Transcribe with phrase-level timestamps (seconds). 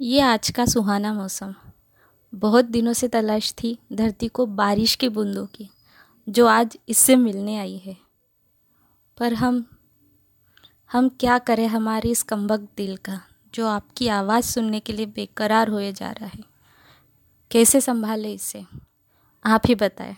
[0.00, 1.54] ये आज का सुहाना मौसम।
[2.34, 5.70] बहुत दिनों से तलाश थी धरती को बारिश की बूंदों की,
[6.28, 7.96] जो आज इससे मिलने आई है।
[9.18, 9.66] पर हम
[10.92, 13.20] हम क्या करें हमारे इस कम्बक दिल का,
[13.54, 16.44] जो आपकी आवाज़ सुनने के लिए बेकरार होए जा रहा है?
[17.50, 18.64] कैसे संभाले इसे?
[19.46, 20.16] आप ही बताएँ।